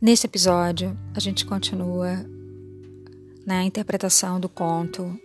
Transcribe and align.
Nesse 0.00 0.28
episódio, 0.28 0.96
a 1.12 1.18
gente 1.18 1.44
continua 1.44 2.24
na 3.44 3.64
interpretação 3.64 4.38
do 4.38 4.48
conto 4.48 5.18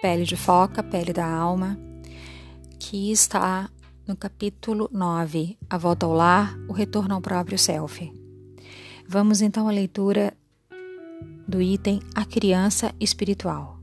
Pele 0.00 0.22
de 0.22 0.36
Foca, 0.36 0.84
Pele 0.84 1.12
da 1.12 1.26
Alma, 1.28 1.76
que 2.78 3.10
está 3.10 3.68
no 4.06 4.14
capítulo 4.14 4.88
9, 4.92 5.58
A 5.68 5.76
Volta 5.76 6.06
ao 6.06 6.12
Lar, 6.12 6.56
o 6.68 6.72
Retorno 6.72 7.12
ao 7.12 7.20
Próprio 7.20 7.58
Self. 7.58 8.12
Vamos 9.04 9.40
então 9.40 9.66
à 9.66 9.72
leitura 9.72 10.32
do 11.48 11.60
item 11.60 11.98
A 12.14 12.24
Criança 12.24 12.94
Espiritual. 13.00 13.80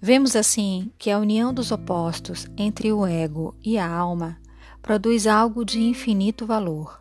Vemos 0.00 0.34
assim 0.34 0.90
que 0.98 1.12
a 1.12 1.18
união 1.20 1.54
dos 1.54 1.70
opostos 1.70 2.48
entre 2.56 2.92
o 2.92 3.06
ego 3.06 3.54
e 3.64 3.78
a 3.78 3.88
alma 3.88 4.36
produz 4.82 5.28
algo 5.28 5.64
de 5.64 5.80
infinito 5.80 6.44
valor, 6.44 7.00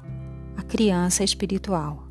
a 0.62 0.64
criança 0.64 1.24
espiritual. 1.24 2.08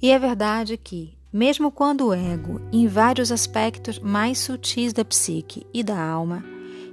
E 0.00 0.10
é 0.10 0.18
verdade 0.18 0.78
que, 0.78 1.18
mesmo 1.30 1.70
quando 1.70 2.06
o 2.06 2.14
ego, 2.14 2.60
em 2.72 2.86
vários 2.86 3.30
aspectos 3.30 3.98
mais 3.98 4.38
sutis 4.38 4.94
da 4.94 5.04
psique 5.04 5.66
e 5.72 5.82
da 5.82 6.02
alma, 6.02 6.42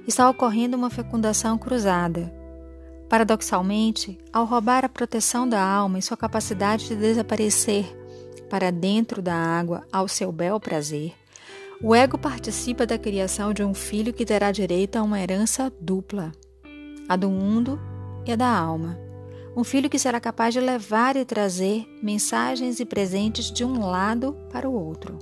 está 0.06 0.28
ocorrendo 0.28 0.76
uma 0.76 0.90
fecundação 0.90 1.56
cruzada, 1.56 2.32
paradoxalmente, 3.08 4.18
ao 4.30 4.44
roubar 4.44 4.84
a 4.84 4.88
proteção 4.88 5.48
da 5.48 5.62
alma 5.62 5.98
e 5.98 6.02
sua 6.02 6.16
capacidade 6.16 6.88
de 6.88 6.96
desaparecer 6.96 7.86
para 8.50 8.70
dentro 8.70 9.22
da 9.22 9.34
água 9.34 9.86
ao 9.90 10.06
seu 10.06 10.30
bel 10.30 10.60
prazer, 10.60 11.14
o 11.82 11.94
ego 11.94 12.18
participa 12.18 12.84
da 12.84 12.98
criação 12.98 13.54
de 13.54 13.64
um 13.64 13.72
filho 13.72 14.12
que 14.12 14.26
terá 14.26 14.52
direito 14.52 14.96
a 14.96 15.02
uma 15.02 15.20
herança 15.20 15.72
dupla 15.80 16.32
a 17.08 17.16
do 17.16 17.30
mundo 17.30 17.80
e 18.26 18.32
a 18.32 18.36
da 18.36 18.54
alma. 18.54 19.07
Um 19.58 19.64
filho 19.64 19.90
que 19.90 19.98
será 19.98 20.20
capaz 20.20 20.54
de 20.54 20.60
levar 20.60 21.16
e 21.16 21.24
trazer 21.24 21.84
mensagens 22.00 22.78
e 22.78 22.84
presentes 22.84 23.50
de 23.50 23.64
um 23.64 23.84
lado 23.84 24.36
para 24.52 24.70
o 24.70 24.72
outro. 24.72 25.18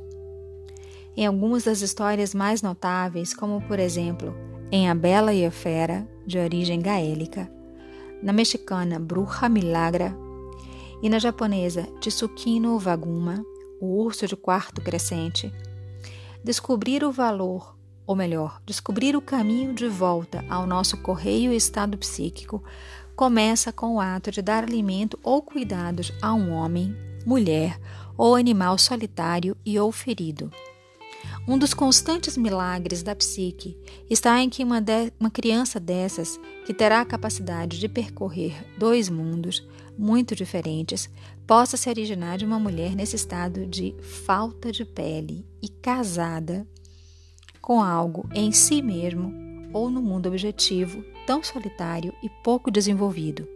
Em 1.17 1.25
algumas 1.25 1.65
das 1.65 1.81
histórias 1.81 2.35
mais 2.35 2.61
notáveis, 2.61 3.33
como 3.33 3.63
por 3.63 3.79
exemplo 3.79 4.37
em 4.71 4.91
A 4.91 4.95
Bela 4.95 5.33
e 5.33 5.47
a 5.47 5.51
Fera, 5.51 6.07
de 6.27 6.37
origem 6.37 6.83
gaélica, 6.83 7.51
na 8.23 8.31
mexicana 8.31 9.01
Bruja 9.01 9.49
Milagra 9.49 10.15
e 11.03 11.09
na 11.09 11.19
japonesa 11.19 11.85
Tsukino 11.99 12.79
Waguma, 12.79 13.43
o 13.81 14.03
urso 14.03 14.27
de 14.27 14.37
quarto 14.37 14.83
crescente, 14.83 15.51
descobrir 16.45 17.03
o 17.05 17.11
valor 17.11 17.75
ou 18.07 18.15
melhor, 18.15 18.63
descobrir 18.65 19.17
o 19.17 19.21
caminho 19.21 19.75
de 19.75 19.89
volta 19.89 20.45
ao 20.49 20.67
nosso 20.67 20.97
correio 20.99 21.53
estado 21.53 21.99
psíquico, 21.99 22.63
começa 23.17 23.73
com 23.73 23.95
o 23.95 24.01
ato 24.01 24.31
de 24.31 24.43
dar 24.43 24.63
alimento 24.63 25.19
ou 25.23 25.41
cuidados 25.41 26.13
a 26.21 26.35
um 26.35 26.53
homem, 26.53 26.95
mulher 27.25 27.81
ou 28.17 28.35
animal 28.35 28.77
solitário 28.77 29.57
e 29.65 29.81
ou 29.81 29.91
ferido. 29.91 30.53
Um 31.49 31.57
dos 31.57 31.73
constantes 31.73 32.37
milagres 32.37 33.03
da 33.03 33.17
psique 33.17 33.77
está 34.11 34.41
em 34.41 34.51
que 34.51 34.63
uma, 34.63 34.81
de, 34.81 35.13
uma 35.19 35.31
criança 35.31 35.81
dessas, 35.81 36.39
que 36.67 36.75
terá 36.75 37.01
a 37.01 37.07
capacidade 37.07 37.81
de 37.81 37.89
percorrer 37.89 38.55
dois 38.77 39.09
mundos 39.09 39.67
muito 39.97 40.37
diferentes, 40.37 41.09
possa 41.47 41.77
se 41.77 41.89
originar 41.89 42.37
de 42.37 42.45
uma 42.45 42.61
mulher 42.61 42.95
nesse 42.95 43.17
estado 43.17 43.67
de 43.67 43.95
falta 44.27 44.71
de 44.71 44.85
pele 44.85 45.47
e 45.63 45.69
casada 45.69 46.67
com 47.63 47.83
algo 47.83 48.29
em 48.35 48.53
si 48.53 48.83
mesmo 48.83 49.33
ou 49.73 49.89
no 49.89 50.03
mundo 50.03 50.27
objetivo 50.27 51.03
tão 51.27 51.43
solitário 51.43 52.15
e 52.23 52.31
pouco 52.43 52.71
desenvolvido. 52.71 53.47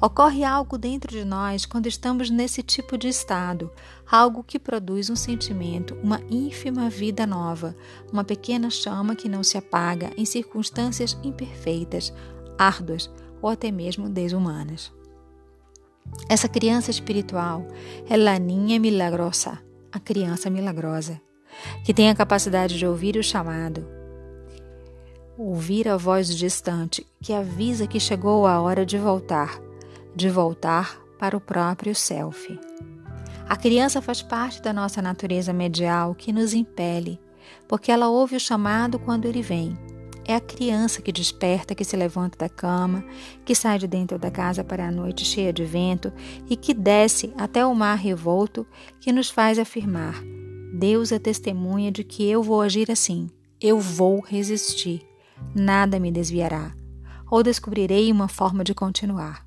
Ocorre 0.00 0.42
algo 0.42 0.76
dentro 0.76 1.10
de 1.10 1.24
nós 1.24 1.64
quando 1.64 1.86
estamos 1.86 2.30
nesse 2.30 2.62
tipo 2.62 2.98
de 2.98 3.08
estado, 3.08 3.70
algo 4.10 4.42
que 4.42 4.58
produz 4.58 5.08
um 5.08 5.16
sentimento, 5.16 5.94
uma 6.02 6.20
ínfima 6.30 6.90
vida 6.90 7.26
nova, 7.26 7.76
uma 8.12 8.24
pequena 8.24 8.70
chama 8.70 9.14
que 9.14 9.28
não 9.28 9.44
se 9.44 9.56
apaga 9.56 10.10
em 10.16 10.24
circunstâncias 10.24 11.16
imperfeitas, 11.22 12.12
árduas 12.58 13.10
ou 13.40 13.48
até 13.50 13.70
mesmo 13.70 14.08
desumanas. 14.08 14.92
Essa 16.28 16.48
criança 16.48 16.90
espiritual 16.90 17.66
é 18.08 18.16
Laninha 18.16 18.80
Milagrosa, 18.80 19.60
a 19.92 20.00
criança 20.00 20.50
milagrosa 20.50 21.20
que 21.84 21.94
tem 21.94 22.08
a 22.08 22.14
capacidade 22.14 22.78
de 22.78 22.86
ouvir 22.86 23.16
o 23.16 23.22
chamado, 23.22 23.86
ouvir 25.36 25.88
a 25.88 25.96
voz 25.96 26.34
distante 26.34 27.06
que 27.20 27.32
avisa 27.32 27.86
que 27.86 27.98
chegou 27.98 28.46
a 28.46 28.60
hora 28.60 28.84
de 28.84 28.98
voltar, 28.98 29.60
de 30.14 30.28
voltar 30.28 31.00
para 31.18 31.36
o 31.36 31.40
próprio 31.40 31.94
self. 31.94 32.58
A 33.48 33.56
criança 33.56 34.00
faz 34.00 34.22
parte 34.22 34.62
da 34.62 34.72
nossa 34.72 35.02
natureza 35.02 35.52
medial 35.52 36.14
que 36.14 36.32
nos 36.32 36.54
impele, 36.54 37.20
porque 37.68 37.90
ela 37.90 38.08
ouve 38.08 38.36
o 38.36 38.40
chamado 38.40 38.98
quando 38.98 39.26
ele 39.26 39.42
vem. 39.42 39.76
É 40.24 40.36
a 40.36 40.40
criança 40.40 41.02
que 41.02 41.10
desperta, 41.10 41.74
que 41.74 41.84
se 41.84 41.96
levanta 41.96 42.38
da 42.38 42.48
cama, 42.48 43.04
que 43.44 43.54
sai 43.54 43.78
de 43.78 43.88
dentro 43.88 44.18
da 44.18 44.30
casa 44.30 44.62
para 44.62 44.86
a 44.86 44.90
noite 44.90 45.24
cheia 45.24 45.52
de 45.52 45.64
vento 45.64 46.12
e 46.48 46.56
que 46.56 46.72
desce 46.72 47.32
até 47.36 47.66
o 47.66 47.74
mar 47.74 47.96
revolto, 47.96 48.66
que 49.00 49.12
nos 49.12 49.28
faz 49.28 49.58
afirmar: 49.58 50.22
Deus 50.72 51.10
é 51.10 51.18
testemunha 51.18 51.90
de 51.90 52.04
que 52.04 52.28
eu 52.28 52.42
vou 52.42 52.60
agir 52.60 52.90
assim. 52.90 53.28
Eu 53.60 53.78
vou 53.78 54.20
resistir. 54.20 55.11
Nada 55.54 55.98
me 55.98 56.10
desviará. 56.10 56.74
Ou 57.30 57.42
descobrirei 57.42 58.10
uma 58.12 58.28
forma 58.28 58.62
de 58.62 58.74
continuar. 58.74 59.46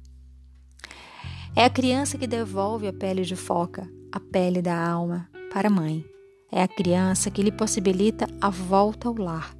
É 1.55 1.63
a 1.63 1.69
criança 1.69 2.17
que 2.17 2.27
devolve 2.27 2.87
a 2.87 2.93
pele 2.93 3.23
de 3.23 3.35
foca, 3.35 3.89
a 4.11 4.19
pele 4.19 4.61
da 4.61 4.77
alma, 4.77 5.29
para 5.53 5.67
a 5.67 5.71
mãe. 5.71 6.03
É 6.51 6.61
a 6.61 6.67
criança 6.67 7.31
que 7.31 7.41
lhe 7.41 7.51
possibilita 7.51 8.27
a 8.41 8.49
volta 8.49 9.07
ao 9.07 9.15
lar. 9.15 9.55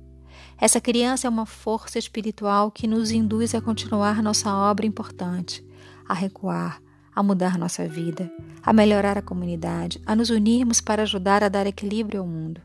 Essa 0.57 0.81
criança 0.81 1.27
é 1.27 1.29
uma 1.29 1.45
força 1.45 1.99
espiritual 1.99 2.71
que 2.71 2.87
nos 2.87 3.11
induz 3.11 3.53
a 3.53 3.61
continuar 3.61 4.21
nossa 4.21 4.53
obra 4.53 4.85
importante, 4.85 5.65
a 6.07 6.13
recuar, 6.13 6.81
a 7.15 7.23
mudar 7.23 7.57
nossa 7.57 7.87
vida, 7.87 8.31
a 8.61 8.73
melhorar 8.73 9.17
a 9.17 9.21
comunidade, 9.21 10.01
a 10.05 10.15
nos 10.15 10.29
unirmos 10.29 10.81
para 10.81 11.03
ajudar 11.03 11.43
a 11.43 11.49
dar 11.49 11.65
equilíbrio 11.65 12.21
ao 12.21 12.27
mundo. 12.27 12.61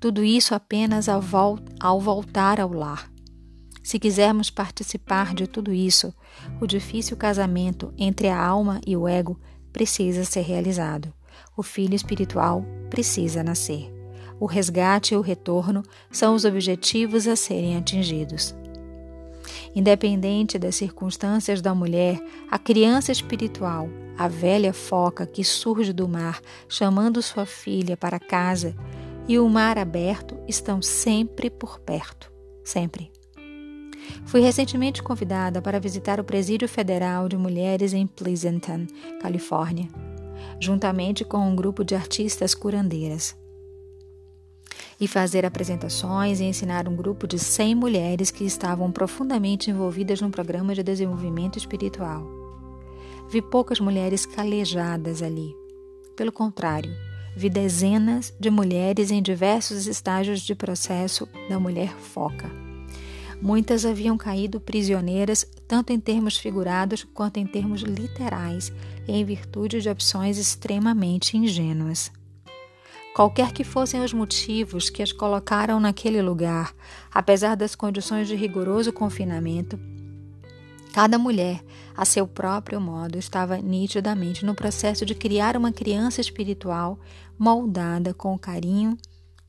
Tudo 0.00 0.24
isso 0.24 0.54
apenas 0.54 1.10
ao, 1.10 1.20
vol 1.20 1.58
ao 1.78 2.00
voltar 2.00 2.58
ao 2.58 2.72
lar. 2.72 3.12
Se 3.82 3.98
quisermos 3.98 4.48
participar 4.48 5.34
de 5.34 5.46
tudo 5.46 5.74
isso, 5.74 6.14
o 6.58 6.66
difícil 6.66 7.18
casamento 7.18 7.92
entre 7.98 8.28
a 8.28 8.42
alma 8.42 8.80
e 8.86 8.96
o 8.96 9.06
ego 9.06 9.38
precisa 9.70 10.24
ser 10.24 10.40
realizado. 10.40 11.12
O 11.54 11.62
filho 11.62 11.94
espiritual 11.94 12.64
precisa 12.88 13.42
nascer. 13.42 13.92
O 14.38 14.46
resgate 14.46 15.12
e 15.12 15.16
o 15.18 15.20
retorno 15.20 15.82
são 16.10 16.34
os 16.34 16.46
objetivos 16.46 17.28
a 17.28 17.36
serem 17.36 17.76
atingidos. 17.76 18.54
Independente 19.74 20.58
das 20.58 20.76
circunstâncias 20.76 21.60
da 21.60 21.74
mulher, 21.74 22.18
a 22.50 22.58
criança 22.58 23.12
espiritual, 23.12 23.86
a 24.16 24.28
velha 24.28 24.72
foca 24.72 25.26
que 25.26 25.44
surge 25.44 25.92
do 25.92 26.08
mar 26.08 26.40
chamando 26.68 27.20
sua 27.20 27.44
filha 27.44 27.96
para 27.98 28.18
casa 28.18 28.74
e 29.28 29.38
o 29.38 29.48
mar 29.48 29.78
aberto 29.78 30.36
estão 30.48 30.82
sempre 30.82 31.50
por 31.50 31.78
perto. 31.80 32.30
Sempre. 32.64 33.10
Fui 34.24 34.40
recentemente 34.40 35.02
convidada 35.02 35.62
para 35.62 35.80
visitar 35.80 36.20
o 36.20 36.24
Presídio 36.24 36.68
Federal 36.68 37.28
de 37.28 37.36
Mulheres 37.36 37.92
em 37.92 38.06
Pleasanton, 38.06 38.86
Califórnia, 39.20 39.88
juntamente 40.60 41.24
com 41.24 41.38
um 41.38 41.54
grupo 41.54 41.84
de 41.84 41.94
artistas 41.94 42.54
curandeiras 42.54 43.36
e 45.00 45.08
fazer 45.08 45.46
apresentações 45.46 46.40
e 46.40 46.44
ensinar 46.44 46.86
um 46.86 46.94
grupo 46.94 47.26
de 47.26 47.38
100 47.38 47.74
mulheres 47.74 48.30
que 48.30 48.44
estavam 48.44 48.92
profundamente 48.92 49.70
envolvidas 49.70 50.20
num 50.20 50.30
programa 50.30 50.74
de 50.74 50.82
desenvolvimento 50.82 51.56
espiritual. 51.56 52.22
Vi 53.30 53.40
poucas 53.40 53.80
mulheres 53.80 54.26
calejadas 54.26 55.22
ali. 55.22 55.54
Pelo 56.16 56.30
contrário, 56.30 56.92
vi 57.36 57.48
dezenas 57.48 58.32
de 58.38 58.50
mulheres 58.50 59.10
em 59.10 59.22
diversos 59.22 59.86
estágios 59.86 60.40
de 60.40 60.54
processo 60.54 61.28
da 61.48 61.58
mulher 61.58 61.94
foca. 61.96 62.50
Muitas 63.40 63.86
haviam 63.86 64.18
caído 64.18 64.60
prisioneiras, 64.60 65.46
tanto 65.66 65.92
em 65.92 65.98
termos 65.98 66.36
figurados 66.36 67.04
quanto 67.14 67.38
em 67.38 67.46
termos 67.46 67.80
literais, 67.80 68.70
em 69.08 69.24
virtude 69.24 69.80
de 69.80 69.88
opções 69.88 70.36
extremamente 70.36 71.38
ingênuas. 71.38 72.12
Qualquer 73.14 73.52
que 73.52 73.64
fossem 73.64 74.04
os 74.04 74.12
motivos 74.12 74.90
que 74.90 75.02
as 75.02 75.10
colocaram 75.10 75.80
naquele 75.80 76.20
lugar, 76.20 76.74
apesar 77.10 77.56
das 77.56 77.74
condições 77.74 78.28
de 78.28 78.36
rigoroso 78.36 78.92
confinamento, 78.92 79.80
cada 80.92 81.18
mulher, 81.18 81.64
a 82.00 82.04
seu 82.06 82.26
próprio 82.26 82.80
modo, 82.80 83.18
estava 83.18 83.58
nitidamente 83.58 84.44
no 84.44 84.54
processo 84.54 85.04
de 85.04 85.14
criar 85.14 85.56
uma 85.56 85.70
criança 85.70 86.20
espiritual 86.20 86.98
moldada 87.38 88.14
com 88.14 88.34
o 88.34 88.38
carinho 88.38 88.96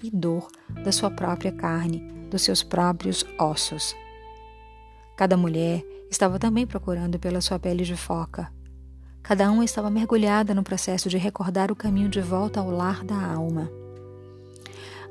e 0.03 0.11
dor 0.11 0.49
da 0.83 0.91
sua 0.91 1.09
própria 1.09 1.51
carne, 1.51 1.99
dos 2.29 2.41
seus 2.41 2.61
próprios 2.61 3.25
ossos. 3.39 3.95
Cada 5.15 5.37
mulher 5.37 5.81
estava 6.09 6.37
também 6.37 6.67
procurando 6.67 7.17
pela 7.17 7.39
sua 7.39 7.57
pele 7.57 7.85
de 7.85 7.95
foca, 7.95 8.51
Cada 9.23 9.51
uma 9.51 9.63
estava 9.63 9.89
mergulhada 9.89 10.53
no 10.53 10.63
processo 10.63 11.07
de 11.07 11.17
recordar 11.17 11.71
o 11.71 11.75
caminho 11.75 12.09
de 12.09 12.19
volta 12.19 12.59
ao 12.59 12.71
lar 12.71 13.03
da 13.03 13.15
alma. 13.15 13.71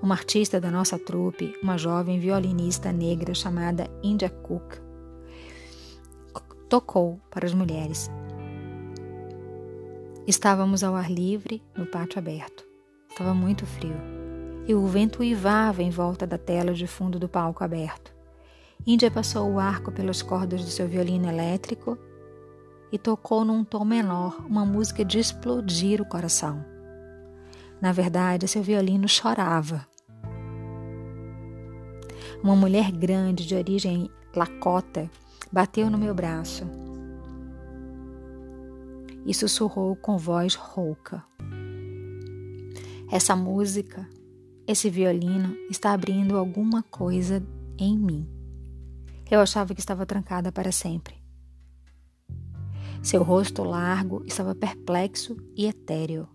Uma 0.02 0.14
artista 0.14 0.60
da 0.60 0.70
nossa 0.70 0.98
trupe, 0.98 1.54
uma 1.62 1.78
jovem 1.78 2.18
violinista 2.18 2.92
negra 2.92 3.34
chamada 3.34 3.88
India 4.02 4.28
Cook, 4.28 4.89
tocou 6.70 7.20
para 7.28 7.44
as 7.44 7.52
mulheres. 7.52 8.08
Estávamos 10.24 10.84
ao 10.84 10.94
ar 10.94 11.10
livre, 11.10 11.60
no 11.76 11.84
pátio 11.84 12.20
aberto. 12.20 12.64
Estava 13.10 13.34
muito 13.34 13.66
frio 13.66 13.96
e 14.68 14.74
o 14.74 14.86
vento 14.86 15.18
uivava 15.18 15.82
em 15.82 15.90
volta 15.90 16.24
da 16.28 16.38
tela 16.38 16.72
de 16.72 16.86
fundo 16.86 17.18
do 17.18 17.28
palco 17.28 17.64
aberto. 17.64 18.14
Índia 18.86 19.10
passou 19.10 19.50
o 19.50 19.58
arco 19.58 19.90
pelas 19.90 20.22
cordas 20.22 20.64
do 20.64 20.70
seu 20.70 20.86
violino 20.86 21.28
elétrico 21.28 21.98
e 22.92 22.98
tocou 22.98 23.44
num 23.44 23.64
tom 23.64 23.84
menor 23.84 24.38
uma 24.46 24.64
música 24.64 25.04
de 25.04 25.18
explodir 25.18 26.00
o 26.00 26.06
coração. 26.06 26.64
Na 27.80 27.90
verdade, 27.90 28.46
seu 28.46 28.62
violino 28.62 29.08
chorava. 29.08 29.88
Uma 32.44 32.54
mulher 32.54 32.92
grande 32.92 33.44
de 33.44 33.56
origem 33.56 34.08
lacota 34.36 35.10
bateu 35.52 35.90
no 35.90 35.98
meu 35.98 36.14
braço 36.14 36.64
e 39.26 39.34
sussurrou 39.34 39.96
com 39.96 40.16
voz 40.16 40.54
rouca. 40.54 41.24
Essa 43.10 43.34
música, 43.34 44.08
esse 44.66 44.88
violino 44.88 45.56
está 45.68 45.92
abrindo 45.92 46.38
alguma 46.38 46.82
coisa 46.82 47.42
em 47.76 47.98
mim. 47.98 48.28
Eu 49.30 49.40
achava 49.40 49.74
que 49.74 49.80
estava 49.80 50.06
trancada 50.06 50.52
para 50.52 50.72
sempre. 50.72 51.20
Seu 53.02 53.22
rosto 53.22 53.62
largo 53.64 54.22
estava 54.26 54.54
perplexo 54.54 55.36
e 55.56 55.66
etéreo. 55.66 56.28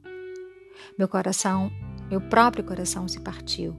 Meu 0.97 1.07
coração, 1.07 1.71
meu 2.09 2.19
próprio 2.19 2.63
coração 2.63 3.07
se 3.07 3.19
partiu, 3.19 3.75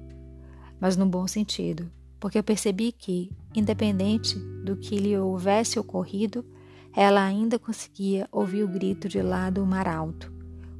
mas 0.80 0.96
no 0.96 1.06
bom 1.06 1.26
sentido, 1.26 1.90
porque 2.18 2.38
eu 2.38 2.42
percebi 2.42 2.92
que, 2.92 3.30
independente 3.54 4.38
do 4.64 4.76
que 4.76 4.96
lhe 4.96 5.16
houvesse 5.16 5.78
ocorrido, 5.78 6.44
ela 6.94 7.22
ainda 7.24 7.58
conseguia 7.58 8.28
ouvir 8.32 8.62
o 8.62 8.68
grito 8.68 9.08
de 9.08 9.20
lá 9.20 9.50
do 9.50 9.64
mar 9.66 9.86
alto, 9.86 10.32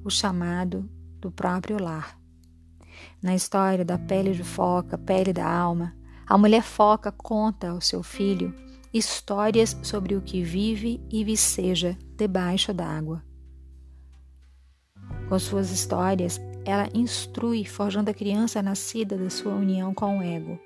o 0.04 0.10
chamado 0.10 0.88
do 1.20 1.30
próprio 1.30 1.82
lar. 1.82 2.18
Na 3.22 3.34
história 3.34 3.84
da 3.84 3.98
pele 3.98 4.32
de 4.32 4.42
foca, 4.42 4.96
pele 4.96 5.32
da 5.32 5.46
alma, 5.46 5.94
a 6.26 6.38
mulher 6.38 6.62
foca 6.62 7.12
conta 7.12 7.70
ao 7.70 7.80
seu 7.80 8.02
filho 8.02 8.54
histórias 8.92 9.76
sobre 9.82 10.14
o 10.14 10.22
que 10.22 10.42
vive 10.42 11.00
e 11.10 11.22
viceja 11.22 11.96
debaixo 12.16 12.72
d'água. 12.72 13.22
Com 15.28 15.38
suas 15.38 15.70
histórias, 15.70 16.40
ela 16.64 16.88
instrui, 16.94 17.64
forjando 17.64 18.10
a 18.10 18.14
criança 18.14 18.62
nascida 18.62 19.16
da 19.16 19.28
sua 19.28 19.54
união 19.54 19.92
com 19.92 20.18
o 20.18 20.22
ego. 20.22 20.58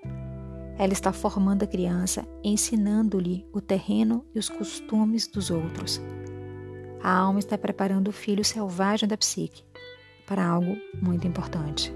Ela 0.81 0.95
está 0.95 1.13
formando 1.13 1.63
a 1.63 1.67
criança, 1.67 2.27
ensinando-lhe 2.43 3.47
o 3.53 3.61
terreno 3.61 4.25
e 4.35 4.39
os 4.39 4.49
costumes 4.49 5.27
dos 5.27 5.51
outros. 5.51 6.01
A 7.03 7.13
alma 7.13 7.39
está 7.39 7.59
preparando 7.59 8.09
o 8.09 8.13
filho 8.13 8.43
selvagem 8.43 9.07
da 9.07 9.15
psique 9.15 9.63
para 10.27 10.43
algo 10.43 10.75
muito 11.03 11.29
importante. 11.29 11.93